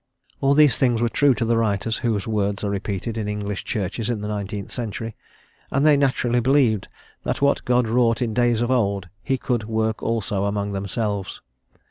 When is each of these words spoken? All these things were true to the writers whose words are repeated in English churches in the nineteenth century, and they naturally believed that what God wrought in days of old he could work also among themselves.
All 0.39 0.55
these 0.55 0.77
things 0.77 0.99
were 0.99 1.09
true 1.09 1.35
to 1.35 1.45
the 1.45 1.57
writers 1.57 1.97
whose 1.99 2.25
words 2.27 2.63
are 2.63 2.71
repeated 2.71 3.17
in 3.19 3.27
English 3.27 3.63
churches 3.65 4.09
in 4.09 4.21
the 4.21 4.27
nineteenth 4.27 4.71
century, 4.71 5.15
and 5.69 5.85
they 5.85 5.95
naturally 5.95 6.39
believed 6.39 6.87
that 7.21 7.39
what 7.39 7.63
God 7.65 7.87
wrought 7.87 8.19
in 8.19 8.33
days 8.33 8.61
of 8.61 8.71
old 8.71 9.09
he 9.21 9.37
could 9.37 9.65
work 9.65 10.01
also 10.01 10.45
among 10.45 10.71
themselves. 10.71 11.39